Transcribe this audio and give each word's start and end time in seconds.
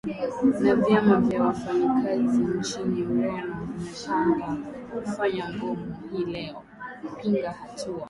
na 0.63 0.73
vyama 0.75 1.15
vya 1.19 1.43
wafanyakazi 1.43 2.41
nchini 2.43 3.01
ureno 3.11 3.67
vimepanga 3.75 4.57
kufanya 4.93 5.49
mgomo 5.49 5.97
hii 6.11 6.23
leo 6.25 6.63
kupinga 7.09 7.51
hatua 7.51 7.99